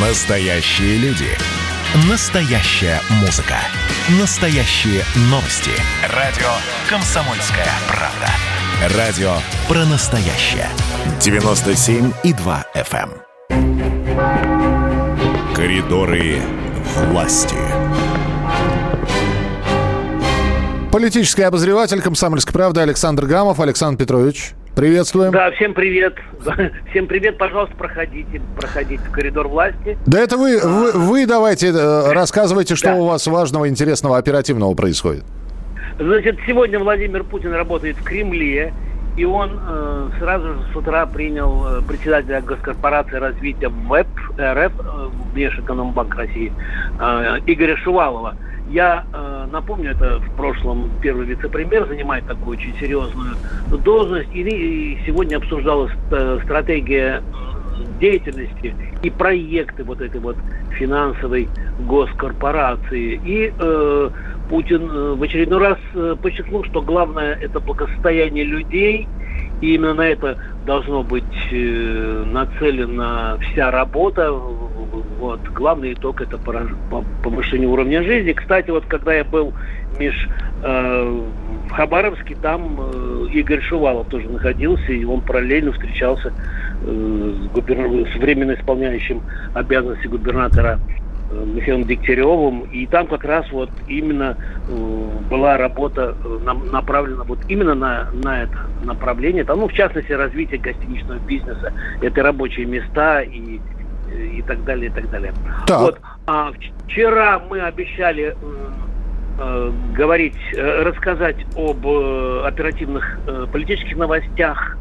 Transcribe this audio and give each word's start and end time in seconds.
Настоящие 0.00 0.96
люди. 0.98 1.26
Настоящая 2.08 3.00
музыка. 3.20 3.56
Настоящие 4.20 5.02
новости. 5.22 5.72
Радио 6.14 6.46
«Комсомольская 6.88 7.66
правда». 7.88 8.96
Радио 8.96 9.32
про 9.66 9.84
настоящее. 9.86 10.68
97,2 11.18 12.64
FM. 12.76 13.10
эм. 13.50 13.82
Коридоры 15.52 16.42
власти. 17.10 17.56
Политический 20.92 21.42
обозреватель 21.42 22.00
«Комсомольской 22.00 22.52
правды» 22.52 22.82
Александр 22.82 23.26
Гамов. 23.26 23.58
Александр 23.58 23.98
Петрович, 23.98 24.52
приветствуем. 24.78 25.32
Да, 25.32 25.50
всем 25.50 25.74
привет. 25.74 26.14
Всем 26.90 27.08
привет, 27.08 27.36
пожалуйста, 27.36 27.74
проходите, 27.76 28.40
проходите 28.56 29.02
в 29.02 29.10
коридор 29.10 29.48
власти. 29.48 29.98
Да 30.06 30.20
это 30.20 30.36
вы, 30.36 30.60
вы, 30.62 30.92
вы 30.92 31.26
давайте 31.26 31.68
э, 31.70 32.12
рассказывайте, 32.12 32.76
что 32.76 32.90
Да. 32.90 32.94
у 32.94 33.06
вас 33.06 33.26
важного, 33.26 33.68
интересного, 33.68 34.18
оперативного 34.18 34.74
происходит. 34.74 35.24
Значит, 35.98 36.38
сегодня 36.46 36.78
Владимир 36.78 37.24
Путин 37.24 37.52
работает 37.52 37.96
в 37.96 38.04
Кремле, 38.04 38.72
и 39.16 39.24
он 39.24 39.58
э, 39.68 40.10
сразу 40.20 40.54
же 40.54 40.60
с 40.72 40.76
утра 40.76 41.06
принял 41.06 41.78
э, 41.78 41.82
председателя 41.82 42.40
госкорпорации 42.40 43.16
развития 43.16 43.68
ВЭП 43.68 44.06
РФ, 44.38 44.72
э, 44.78 45.08
Внешэкономбанк 45.34 46.14
России, 46.14 46.52
э, 47.00 47.38
Игоря 47.46 47.76
Шувалова. 47.78 48.36
Я 48.68 49.04
э, 49.12 49.46
напомню, 49.50 49.92
это 49.92 50.18
в 50.18 50.36
прошлом 50.36 50.90
первый 51.00 51.26
вице-премьер 51.26 51.86
занимает 51.86 52.26
такую 52.26 52.58
очень 52.58 52.74
серьезную 52.78 53.36
должность, 53.82 54.28
и, 54.34 54.40
и 54.42 54.98
сегодня 55.06 55.36
обсуждалась 55.38 55.92
э, 56.10 56.38
стратегия 56.44 57.22
деятельности 58.00 58.74
и 59.02 59.10
проекты 59.10 59.84
вот 59.84 60.00
этой 60.00 60.20
вот 60.20 60.36
финансовой 60.78 61.48
госкорпорации. 61.80 63.20
И 63.24 63.52
э, 63.58 64.10
Путин 64.48 64.90
э, 64.90 65.14
в 65.14 65.22
очередной 65.22 65.60
раз 65.60 65.78
э, 65.94 66.16
подчеркнул, 66.20 66.64
что 66.64 66.82
главное 66.82 67.34
это 67.34 67.60
благосостояние 67.60 68.44
людей, 68.44 69.08
и 69.60 69.74
именно 69.74 69.94
на 69.94 70.06
это 70.08 70.38
должно 70.66 71.02
быть 71.02 71.24
э, 71.50 72.24
нацелена 72.26 73.38
вся 73.38 73.70
работа. 73.70 74.32
Вот. 75.18 75.40
Главный 75.48 75.94
итог 75.94 76.20
это 76.20 76.38
повышение 76.38 77.68
уровня 77.68 78.04
жизни. 78.04 78.32
Кстати, 78.32 78.70
вот 78.70 78.86
когда 78.86 79.12
я 79.12 79.24
был 79.24 79.52
Миш 79.98 80.14
э, 80.62 81.02
в 81.02 81.70
Хабаровске, 81.70 82.36
там 82.40 82.78
э, 82.80 83.26
Игорь 83.32 83.60
Шувалов 83.60 84.06
тоже 84.08 84.28
находился, 84.28 84.92
и 84.92 85.04
он 85.04 85.22
параллельно 85.22 85.72
встречался 85.72 86.32
э, 86.82 86.84
с, 86.86 87.50
губерна- 87.50 88.06
с 88.12 88.14
временно 88.14 88.54
исполняющим 88.54 89.24
обязанности 89.54 90.06
губернатора 90.06 90.78
э, 91.30 91.44
Михаилом 91.46 91.84
Дегтяревым, 91.84 92.62
и 92.62 92.86
там 92.86 93.08
как 93.08 93.24
раз 93.24 93.50
вот 93.50 93.72
именно 93.86 94.36
э, 94.68 94.70
была 95.28 95.56
работа 95.56 96.16
э, 96.22 96.38
нам- 96.42 96.70
направлена 96.70 97.24
вот 97.26 97.40
именно 97.48 97.74
на, 97.74 98.08
на 98.12 98.44
это 98.44 98.56
направление, 98.80 99.42
там, 99.42 99.58
ну, 99.58 99.66
в 99.66 99.72
частности, 99.72 100.12
развитие 100.12 100.60
гостиничного 100.60 101.18
бизнеса, 101.18 101.72
это 102.00 102.22
рабочие 102.22 102.66
места 102.66 103.22
и, 103.22 103.62
и 104.12 104.42
так 104.42 104.64
далее, 104.64 104.90
и 104.90 104.92
так 104.92 105.10
далее. 105.10 105.32
Так. 105.66 105.80
Вот, 105.80 106.00
а 106.26 106.52
вчера 106.86 107.40
мы 107.48 107.60
обещали 107.60 108.36
э, 109.38 109.72
говорить, 109.94 110.36
э, 110.54 110.82
рассказать 110.82 111.36
об 111.56 111.86
э, 111.86 112.42
оперативных 112.46 113.18
э, 113.26 113.46
политических 113.52 113.96
новостях. 113.96 114.76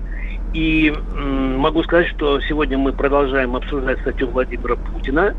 И 0.53 0.93
м, 1.15 1.57
могу 1.57 1.83
сказать, 1.83 2.07
что 2.07 2.39
сегодня 2.41 2.77
мы 2.77 2.93
продолжаем 2.93 3.55
обсуждать 3.55 3.99
статью 3.99 4.29
Владимира 4.29 4.75
Путина. 4.75 5.35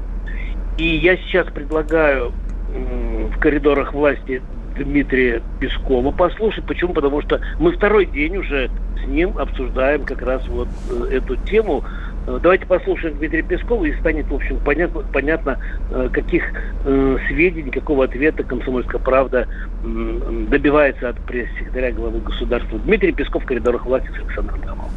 И 0.76 0.84
я 0.84 1.16
сейчас 1.16 1.46
предлагаю 1.46 2.32
м, 2.74 3.28
в 3.28 3.38
коридорах 3.40 3.94
власти 3.94 4.42
Дмитрия 4.76 5.42
Пескова 5.58 6.12
послушать. 6.12 6.64
Почему? 6.66 6.92
Потому 6.92 7.22
что 7.22 7.40
мы 7.58 7.72
второй 7.72 8.06
день 8.06 8.36
уже 8.36 8.70
с 9.02 9.06
ним 9.06 9.36
обсуждаем 9.38 10.04
как 10.04 10.22
раз 10.22 10.46
вот 10.48 10.68
э, 10.90 11.16
эту 11.16 11.36
тему. 11.36 11.84
Э, 12.28 12.38
Давайте 12.42 12.66
послушаем 12.66 13.16
Дмитрия 13.16 13.42
Пескова, 13.42 13.84
и 13.86 13.92
станет, 14.00 14.26
в 14.26 14.34
общем, 14.34 14.58
понятно, 14.64 15.02
понятно 15.12 15.58
э, 15.90 16.08
каких 16.12 16.44
э, 16.84 17.16
сведений, 17.28 17.70
какого 17.70 18.04
ответа 18.04 18.42
«Комсомольская 18.44 19.00
правда» 19.00 19.48
добивается 19.82 21.08
от 21.08 21.16
пресс-секретаря 21.20 21.92
главы 21.92 22.20
государства. 22.20 22.78
Дмитрий 22.80 23.12
Песков 23.12 23.44
коридорах 23.44 23.86
власти 23.86 24.08
с 24.08 24.18
Александром 24.18 24.60
Гамовым. 24.60 24.90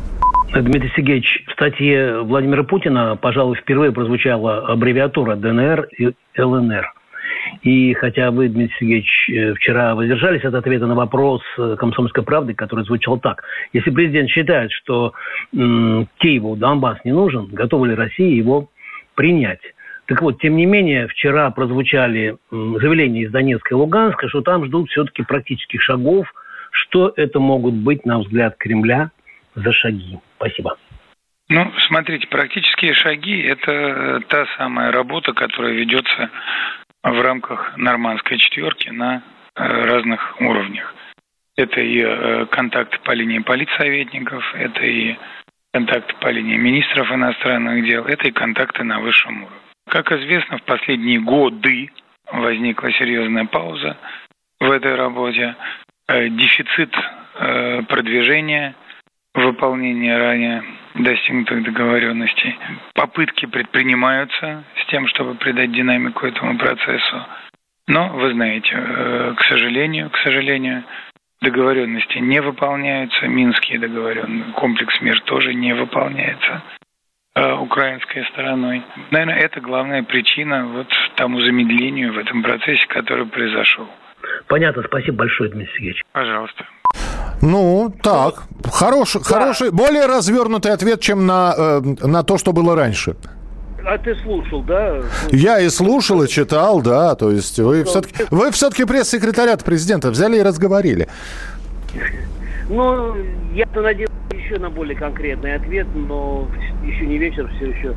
Дмитрий 0.54 0.92
Сергеевич, 0.96 1.46
в 1.48 1.52
статье 1.54 2.22
Владимира 2.22 2.64
Путина, 2.64 3.16
пожалуй, 3.16 3.56
впервые 3.56 3.94
прозвучала 3.94 4.68
аббревиатура 4.68 5.36
ДНР 5.36 5.88
и 5.98 6.12
ЛНР. 6.38 6.94
И 7.62 7.94
хотя 7.94 8.32
вы, 8.32 8.50
Дмитрий 8.50 8.76
Сергеевич, 8.80 9.30
э, 9.30 9.54
вчера 9.54 9.96
воздержались 9.96 10.44
от 10.44 10.54
ответа 10.54 10.88
на 10.88 10.96
вопрос 10.96 11.42
э, 11.58 11.76
«Комсомольской 11.78 12.24
правды», 12.24 12.54
который 12.54 12.86
звучал 12.86 13.20
так. 13.20 13.44
Если 13.74 13.92
президент 13.92 14.30
считает, 14.30 14.72
что 14.72 15.14
м, 15.56 16.08
Киеву 16.18 16.56
Донбасс 16.56 17.00
не 17.04 17.12
нужен, 17.12 17.48
готова 17.48 17.86
ли 17.86 17.96
Россия 17.96 18.30
его 18.30 18.70
принять? 19.16 19.62
Так 20.08 20.22
вот, 20.22 20.40
тем 20.42 20.58
не 20.58 20.66
менее, 20.66 21.08
вчера 21.08 21.50
прозвучали 21.52 22.36
заявления 22.50 23.24
из 23.24 23.32
Донецка 23.32 23.76
и 23.76 23.78
Луганска, 23.78 24.28
что 24.28 24.42
там 24.42 24.66
ждут 24.66 24.90
все-таки 24.90 25.24
практических 25.24 25.82
шагов. 25.82 26.28
Что 26.72 27.14
это 27.16 27.40
могут 27.40 27.76
быть, 27.76 28.06
на 28.06 28.20
взгляд 28.20 28.56
Кремля, 28.58 29.12
за 29.56 29.72
шаги? 29.72 30.20
Спасибо. 30.38 30.78
Ну, 31.54 31.70
смотрите, 31.80 32.28
практические 32.28 32.94
шаги– 32.94 33.42
это 33.44 33.72
э, 33.72 34.20
та 34.30 34.46
самая 34.58 34.90
работа, 34.94 35.34
которая 35.34 35.74
ведется 35.74 36.30
в 37.04 37.22
рамках 37.22 37.78
нормандской 37.78 38.38
четверки 38.38 38.90
на 38.90 39.24
э, 39.56 39.64
разных 39.64 40.40
уровнях. 40.40 40.94
Это 41.56 41.82
и 41.82 42.02
э, 42.02 42.46
контакты 42.48 42.98
по 43.04 43.12
линии 43.12 43.40
политсоветников, 43.40 44.44
это 44.56 44.86
и 44.86 45.18
контакты 45.74 46.14
по 46.20 46.30
линии 46.30 46.58
министров 46.58 47.12
иностранных 47.12 47.86
дел, 47.86 48.06
это 48.06 48.28
и 48.28 48.32
контакты 48.32 48.84
на 48.84 49.00
высшем 49.00 49.44
уровне. 49.44 49.58
Как 49.90 50.12
известно, 50.12 50.58
в 50.58 50.64
последние 50.64 51.20
годы 51.20 51.92
возникла 52.32 52.92
серьезная 52.94 53.46
пауза 53.46 53.98
в 54.60 54.70
этой 54.72 54.96
работе. 54.96 55.56
Э, 56.08 56.30
Дефицит 56.30 56.94
продвижения 57.88 58.76
выполнения 59.34 60.18
ранее 60.18 60.64
достигнутых 60.96 61.64
договоренностей. 61.64 62.58
Попытки 62.94 63.46
предпринимаются 63.46 64.64
с 64.82 64.86
тем, 64.88 65.08
чтобы 65.08 65.36
придать 65.36 65.72
динамику 65.72 66.26
этому 66.26 66.58
процессу. 66.58 67.26
Но, 67.88 68.10
вы 68.10 68.34
знаете, 68.34 68.72
э, 68.74 69.34
к 69.38 69.44
сожалению, 69.46 70.10
к 70.10 70.18
сожалению, 70.18 70.84
договоренности 71.42 72.20
не 72.20 72.42
выполняются, 72.42 73.28
минские 73.28 73.80
договоренности, 73.80 74.52
комплекс 74.54 75.02
мир 75.02 75.20
тоже 75.22 75.54
не 75.54 75.74
выполняется 75.74 76.62
э, 77.36 77.54
украинской 77.54 78.24
стороной. 78.26 78.84
Наверное, 79.10 79.40
это 79.40 79.60
главная 79.62 80.04
причина 80.04 80.68
вот 80.68 80.88
тому 81.16 81.42
замедлению 81.42 82.14
в 82.14 82.18
этом 82.18 82.44
процессе, 82.44 82.86
который 82.88 83.26
произошел. 83.26 83.88
Понятно, 84.48 84.84
спасибо 84.84 85.18
большое, 85.18 85.50
Дмитрий 85.50 85.74
Сергеевич. 85.74 86.04
Пожалуйста. 86.12 86.66
Ну, 87.42 87.92
так, 88.04 88.44
хороший, 88.72 89.22
хороший, 89.24 89.72
более 89.72 90.06
развернутый 90.06 90.72
ответ, 90.72 91.02
чем 91.02 91.26
на, 91.26 91.54
э, 91.58 91.82
на 92.02 92.24
то, 92.24 92.38
что 92.38 92.54
было 92.54 92.76
раньше. 92.76 93.16
А 93.84 93.98
ты 93.98 94.16
слушал, 94.16 94.62
да? 94.62 95.02
Я 95.32 95.60
и 95.60 95.70
слушал, 95.70 96.22
и 96.22 96.28
читал, 96.28 96.82
да, 96.82 97.16
то 97.16 97.32
есть 97.32 97.58
вы 97.58 97.84
все-таки, 97.84 98.26
вы 98.30 98.52
все-таки 98.52 98.86
пресс-секретарят 98.86 99.64
президента 99.64 100.12
взяли 100.12 100.38
и 100.38 100.44
разговорили. 100.44 101.08
Ну, 102.70 103.16
я-то 103.54 103.82
надеялся 103.82 104.14
еще 104.34 104.60
на 104.60 104.70
более 104.70 104.96
конкретный 104.96 105.56
ответ, 105.56 105.88
но 105.96 106.48
еще 106.86 107.08
не 107.08 107.18
вечер, 107.18 107.52
все 107.58 107.72
еще 107.72 107.96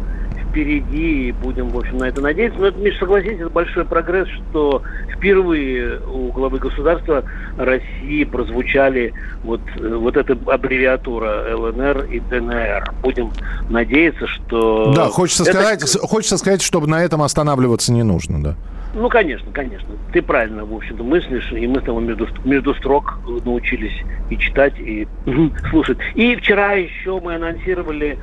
впереди, 0.54 1.28
и 1.28 1.32
будем, 1.32 1.70
в 1.70 1.78
общем, 1.78 1.98
на 1.98 2.04
это 2.04 2.20
надеяться. 2.20 2.58
Но, 2.60 2.66
это, 2.66 2.78
Миш, 2.78 2.96
согласитесь, 2.98 3.40
это 3.40 3.50
большой 3.50 3.84
прогресс, 3.84 4.28
что 4.28 4.82
впервые 5.16 5.98
у 6.00 6.30
главы 6.30 6.58
государства 6.58 7.24
России 7.58 8.22
прозвучали 8.22 9.12
вот, 9.42 9.60
э, 9.80 9.94
вот 9.96 10.16
эта 10.16 10.38
аббревиатура 10.46 11.56
ЛНР 11.56 12.04
и 12.04 12.20
ДНР. 12.20 12.92
Будем 13.02 13.32
надеяться, 13.68 14.28
что... 14.28 14.92
Да, 14.94 15.08
хочется 15.08 15.42
это- 15.42 15.52
сказать, 15.52 15.98
хочется 16.02 16.38
сказать, 16.38 16.62
чтобы 16.62 16.86
на 16.86 17.02
этом 17.02 17.22
останавливаться 17.22 17.92
не 17.92 18.04
нужно, 18.04 18.42
да. 18.42 18.56
Ну, 18.94 19.08
конечно, 19.08 19.50
конечно. 19.50 19.88
Ты 20.12 20.22
правильно, 20.22 20.64
в 20.64 20.72
общем-то, 20.72 21.02
мыслишь, 21.02 21.50
и 21.50 21.66
мы 21.66 21.80
с 21.80 21.82
тобой 21.82 22.04
между, 22.04 22.28
между 22.44 22.74
строк 22.76 23.18
научились 23.44 24.04
и 24.30 24.38
читать, 24.38 24.78
и 24.78 25.08
слушать. 25.70 25.98
И 26.14 26.36
вчера 26.36 26.74
еще 26.74 27.20
мы 27.20 27.34
анонсировали 27.34 28.18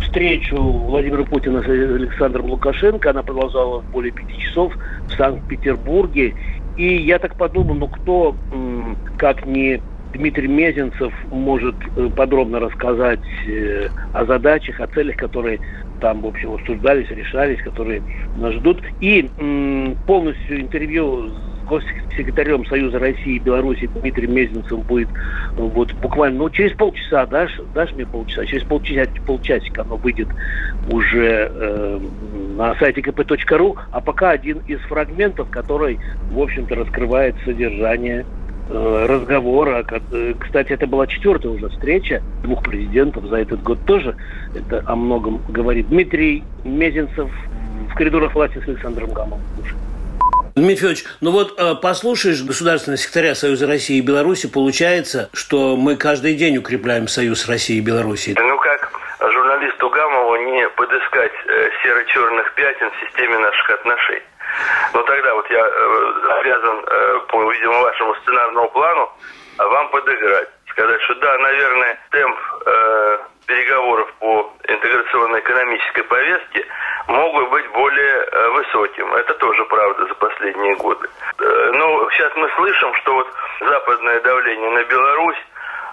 встречу 0.00 0.56
Владимира 0.56 1.24
Путина 1.24 1.62
с 1.62 1.66
Александром 1.66 2.46
Лукашенко. 2.46 3.10
Она 3.10 3.22
продолжалась 3.22 3.84
более 3.86 4.12
пяти 4.12 4.38
часов 4.38 4.74
в 5.08 5.12
Санкт-Петербурге. 5.16 6.34
И 6.76 6.96
я 6.96 7.18
так 7.18 7.36
подумал, 7.36 7.74
ну 7.74 7.88
кто, 7.88 8.36
как 9.18 9.46
не 9.46 9.80
Дмитрий 10.12 10.48
Мезенцев 10.48 11.12
может 11.30 11.74
э, 11.96 12.08
подробно 12.14 12.60
рассказать 12.60 13.20
э, 13.46 13.88
о 14.12 14.24
задачах, 14.24 14.80
о 14.80 14.86
целях, 14.86 15.16
которые 15.16 15.60
там, 16.00 16.22
в 16.22 16.26
общем, 16.26 16.54
обсуждались, 16.54 17.10
решались, 17.10 17.60
которые 17.62 18.02
нас 18.36 18.54
ждут. 18.54 18.82
И 19.00 19.28
полностью 20.06 20.60
интервью 20.60 21.30
госсекретарем 21.66 22.64
Союза 22.66 22.98
России 22.98 23.36
и 23.36 23.38
Беларуси 23.38 23.86
Дмитрием 23.86 24.34
Мезенцевым 24.34 24.82
будет 24.82 25.08
вот 25.56 25.92
буквально, 25.94 26.38
ну, 26.38 26.50
через 26.50 26.76
полчаса, 26.76 27.26
дашь, 27.26 27.60
дашь 27.74 27.92
мне 27.92 28.06
полчаса, 28.06 28.44
через 28.46 28.64
полчаса, 28.64 29.10
полчасика 29.26 29.82
оно 29.82 29.96
выйдет 29.96 30.28
уже 30.90 31.50
э, 31.52 32.00
на 32.56 32.74
сайте 32.76 33.00
kp.ru, 33.00 33.76
а 33.90 34.00
пока 34.00 34.30
один 34.30 34.58
из 34.66 34.80
фрагментов, 34.80 35.50
который, 35.50 35.98
в 36.30 36.40
общем-то, 36.40 36.74
раскрывает 36.74 37.34
содержание 37.44 38.24
Э, 38.68 39.06
разговора. 39.08 39.84
Э, 40.10 40.34
кстати, 40.36 40.72
это 40.72 40.88
была 40.88 41.06
четвертая 41.06 41.52
уже 41.52 41.68
встреча 41.68 42.20
двух 42.42 42.64
президентов 42.64 43.24
за 43.26 43.36
этот 43.36 43.62
год 43.62 43.78
тоже. 43.86 44.16
Это 44.56 44.82
о 44.86 44.96
многом 44.96 45.40
говорит. 45.48 45.88
Дмитрий 45.88 46.42
Мезенцев 46.64 47.30
в 47.88 47.94
коридорах 47.94 48.34
власти 48.34 48.58
с 48.58 48.68
Александром 48.68 49.12
Гамовым. 49.12 49.40
Дмитрий 50.56 50.76
Федорович, 50.76 51.04
ну 51.20 51.32
вот 51.32 51.60
э, 51.60 51.74
послушаешь 51.74 52.42
государственного 52.42 52.96
секретаря 52.96 53.34
Союза 53.34 53.66
России 53.66 53.98
и 53.98 54.00
Беларуси, 54.00 54.50
получается, 54.50 55.28
что 55.34 55.76
мы 55.76 55.96
каждый 55.96 56.32
день 56.32 56.56
укрепляем 56.56 57.08
Союз 57.08 57.46
России 57.46 57.76
и 57.76 57.82
Беларуси. 57.82 58.34
Ну 58.38 58.56
как 58.56 58.90
журналисту 59.20 59.90
Гамову 59.90 60.36
не 60.36 60.66
подыскать 60.70 61.32
серо-черных 61.82 62.54
пятен 62.54 62.90
в 62.90 63.06
системе 63.06 63.38
наших 63.38 63.68
отношений? 63.68 64.22
Но 64.94 65.02
тогда 65.02 65.34
вот 65.34 65.50
я 65.50 65.60
э, 65.60 66.40
обязан 66.40 66.84
э, 66.86 67.20
по, 67.28 67.52
видимо, 67.52 67.78
вашему 67.80 68.14
сценарному 68.22 68.70
плану 68.70 69.12
вам 69.58 69.90
подыграть. 69.90 70.48
Сказать, 70.70 71.02
что 71.02 71.14
да, 71.16 71.36
наверное, 71.36 71.98
темп 72.10 72.38
э, 72.64 73.18
переговоров 73.46 74.10
по 74.20 74.54
интеграционной 74.68 75.40
экономической 75.40 76.02
повестке 76.04 76.64
могут 77.08 77.50
быть 77.50 77.68
более 77.70 78.16
э, 78.16 78.48
высоким. 78.50 79.14
Это 79.14 79.34
тоже 79.34 79.64
правда 79.66 80.06
за 80.06 80.14
последние 80.14 80.74
годы. 80.76 81.08
Э, 81.38 81.70
ну, 81.74 82.10
сейчас 82.10 82.34
мы 82.36 82.48
слышим, 82.56 82.94
что 82.96 83.14
вот 83.14 83.28
западное 83.60 84.20
давление 84.20 84.70
на 84.70 84.84
Беларусь 84.84 85.38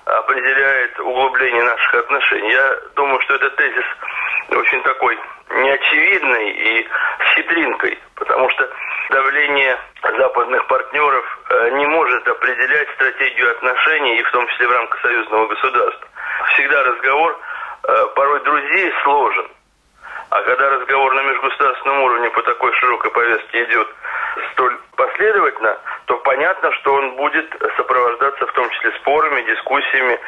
определяет 0.05 0.99
углубление 0.99 1.63
наших 1.63 1.95
отношений. 1.95 2.51
Я 2.51 2.77
думаю, 2.95 3.21
что 3.21 3.35
этот 3.35 3.55
тезис 3.55 3.85
очень 4.49 4.81
такой 4.83 5.17
неочевидный 5.49 6.49
и 6.51 6.87
с 6.87 7.35
хитринкой, 7.35 7.97
потому 8.15 8.49
что 8.49 8.69
давление 9.09 9.77
западных 10.01 10.65
партнеров 10.67 11.39
э, 11.49 11.69
не 11.77 11.85
может 11.87 12.27
определять 12.27 12.89
стратегию 12.95 13.51
отношений, 13.51 14.17
и 14.17 14.23
в 14.23 14.31
том 14.31 14.47
числе 14.47 14.67
в 14.67 14.71
рамках 14.71 15.01
союзного 15.01 15.47
государства. 15.47 16.07
Всегда 16.53 16.83
разговор 16.83 17.39
порой 18.15 18.39
друзей 18.43 18.93
сложен. 19.03 19.45
А 20.33 20.41
когда 20.41 20.67
разговор 20.67 21.13
на 21.13 21.21
межгосударственном 21.21 22.01
уровне 22.01 22.27
по 22.31 22.41
такой 22.41 22.73
широкой 22.73 23.11
повестке 23.11 23.65
идет 23.65 23.87
столь 24.51 24.75
последовательно, 24.95 25.77
то 26.05 26.17
понятно, 26.17 26.71
что 26.71 26.95
он 26.95 27.15
будет 27.17 27.45
сопровождаться 27.77 28.47
в 28.47 28.51
том 28.53 28.67
числе 28.71 28.93
спорами, 28.93 29.43
дискуссиями. 29.43 30.19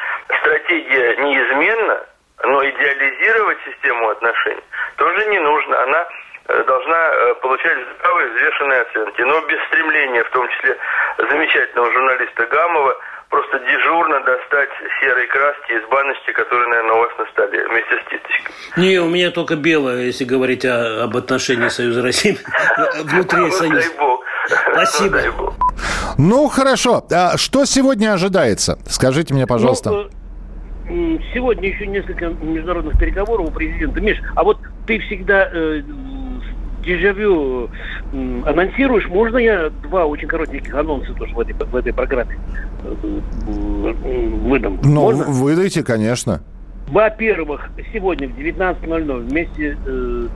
Стратегия 0.42 1.16
неизменна, 1.16 2.06
но 2.44 2.64
идеализировать 2.70 3.58
систему 3.64 4.08
отношений 4.10 4.62
тоже 4.96 5.26
не 5.26 5.40
нужно. 5.40 5.82
Она 5.82 6.06
э, 6.50 6.62
должна 6.62 7.10
э, 7.10 7.34
получать 7.42 7.78
здравые, 7.98 8.28
взвешенные 8.28 8.80
оценки. 8.82 9.22
Но 9.22 9.40
без 9.40 9.60
стремления, 9.66 10.22
в 10.22 10.30
том 10.30 10.48
числе 10.50 10.78
замечательного 11.18 11.92
журналиста 11.92 12.46
Гамова, 12.46 12.96
просто 13.30 13.58
дежурно 13.58 14.20
достать 14.20 14.70
серой 15.00 15.26
краски 15.28 15.72
из 15.72 15.88
баночки, 15.90 16.32
которая, 16.32 16.68
наверное, 16.68 16.94
у 16.94 16.98
вас 16.98 17.10
на 17.18 17.26
столе, 17.26 17.68
вместе 17.68 17.94
с 17.96 18.10
титочкой. 18.10 18.54
Не, 18.76 18.98
у 18.98 19.08
меня 19.08 19.30
только 19.30 19.56
белое, 19.56 20.02
если 20.02 20.24
говорить 20.24 20.64
о, 20.64 21.04
об 21.04 21.16
отношении 21.16 21.68
Союза 21.68 22.02
России 22.02 22.38
внутри 23.04 23.40
ну, 23.40 23.50
Союза. 23.50 23.88
Спасибо. 24.72 25.54
Ну, 26.18 26.48
хорошо. 26.48 27.04
А 27.10 27.36
что 27.36 27.64
сегодня 27.64 28.12
ожидается? 28.12 28.78
Скажите 28.86 29.34
мне, 29.34 29.46
пожалуйста. 29.46 29.90
Ну, 29.90 30.08
Сегодня 31.34 31.68
еще 31.68 31.84
несколько 31.88 32.26
международных 32.26 32.96
переговоров 32.96 33.48
у 33.48 33.50
президента. 33.50 34.00
Миш, 34.00 34.18
а 34.36 34.44
вот 34.44 34.58
ты 34.86 35.00
всегда 35.00 35.50
э, 35.52 35.82
дежавю 36.84 37.68
э, 38.12 38.42
анонсируешь. 38.46 39.08
Можно 39.08 39.38
я 39.38 39.70
два 39.82 40.06
очень 40.06 40.28
коротеньких 40.28 40.74
анонса 40.74 41.12
тоже 41.14 41.34
в 41.34 41.40
этой, 41.40 41.54
в 41.54 41.76
этой 41.76 41.92
программе 41.92 42.38
э, 42.82 43.20
выдам? 43.46 44.78
Ну, 44.82 45.00
Можно? 45.02 45.24
выдайте, 45.24 45.82
конечно. 45.82 46.42
Во-первых, 46.88 47.68
сегодня 47.92 48.28
в 48.28 48.38
19.00 48.38 49.28
вместе 49.28 49.76
э, 49.86 50.28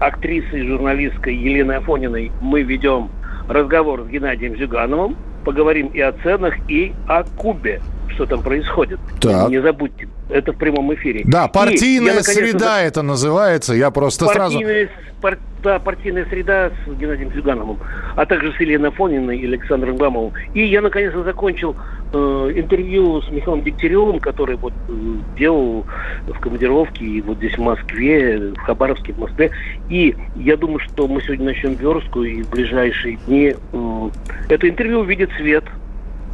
актрисой 0.00 0.60
и 0.60 0.68
журналисткой 0.68 1.36
Еленой 1.36 1.78
Афониной 1.78 2.32
мы 2.40 2.62
ведем 2.62 3.10
разговор 3.48 4.02
с 4.02 4.08
Геннадием 4.08 4.56
Зюгановым. 4.56 5.16
Поговорим 5.44 5.88
и 5.88 6.00
о 6.00 6.12
ценах, 6.12 6.54
и 6.68 6.92
о 7.06 7.22
Кубе 7.22 7.80
что 8.16 8.26
там 8.26 8.42
происходит. 8.42 8.98
Так. 9.20 9.50
Не 9.50 9.60
забудьте, 9.60 10.08
это 10.28 10.52
в 10.52 10.56
прямом 10.56 10.92
эфире. 10.94 11.22
Да, 11.24 11.46
партийная 11.48 12.16
я, 12.16 12.22
среда 12.22 12.82
это 12.82 13.02
называется. 13.02 13.74
Я 13.74 13.90
просто 13.90 14.26
партийная, 14.26 14.88
сразу... 14.88 14.90
Пар, 15.20 15.38
да, 15.62 15.78
партийная 15.78 16.26
среда 16.26 16.70
с 16.70 16.90
Геннадием 16.98 17.32
Зюгановым, 17.32 17.78
а 18.16 18.26
также 18.26 18.52
с 18.52 18.60
Еленой 18.60 18.90
Фониной 18.90 19.38
и 19.38 19.46
Александром 19.46 19.96
Гамовым. 19.96 20.32
И 20.54 20.64
я 20.64 20.80
наконец-то 20.80 21.22
закончил 21.22 21.76
э, 22.12 22.52
интервью 22.54 23.22
с 23.22 23.30
Михаилом 23.30 23.62
Дегтяревым, 23.62 24.20
который 24.20 24.56
вот 24.56 24.72
э, 24.88 24.92
делал 25.36 25.84
в 26.26 26.38
командировке 26.40 27.04
и 27.04 27.20
вот 27.20 27.38
здесь 27.38 27.54
в 27.54 27.60
Москве, 27.60 28.52
в 28.52 28.58
Хабаровске, 28.58 29.12
в 29.12 29.18
Москве. 29.18 29.50
И 29.88 30.16
я 30.36 30.56
думаю, 30.56 30.80
что 30.80 31.06
мы 31.06 31.20
сегодня 31.22 31.46
начнем 31.46 31.74
верстку 31.74 32.22
и 32.22 32.42
в 32.42 32.50
ближайшие 32.50 33.16
дни 33.26 33.54
э, 33.72 34.10
это 34.48 34.68
интервью 34.68 35.00
увидит 35.00 35.30
свет. 35.36 35.64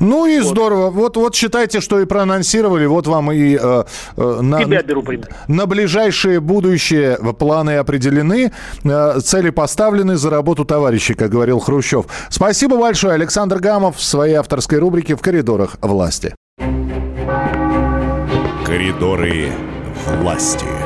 Ну 0.03 0.27
и 0.27 0.41
вот. 0.41 0.49
здорово. 0.49 0.91
Вот, 0.91 1.17
вот 1.17 1.35
считайте, 1.35 1.81
что 1.81 2.01
и 2.01 2.05
проанонсировали. 2.05 2.87
Вот 2.87 3.07
вам 3.07 3.31
и 3.31 3.57
э, 3.61 3.85
э, 4.17 4.41
на, 4.43 4.65
Тебя 4.65 4.83
беру 4.83 5.05
на 5.47 5.67
ближайшее 5.67 6.41
будущее 6.41 7.17
планы 7.39 7.77
определены, 7.77 8.53
э, 8.83 9.21
цели 9.21 9.51
поставлены 9.51 10.17
за 10.17 10.31
работу 10.31 10.65
товарищей, 10.65 11.15
как 11.15 11.31
говорил 11.31 11.61
Хрущев. 11.61 12.07
Спасибо 12.31 12.77
большое. 12.77 13.15
Александр 13.15 13.61
Гамов 13.61 13.97
в 13.97 14.03
своей 14.03 14.35
авторской 14.35 14.79
рубрике 14.79 15.15
«В 15.15 15.21
коридорах 15.21 15.77
власти». 15.81 16.35
Коридоры 18.67 19.51
власти. 20.21 20.82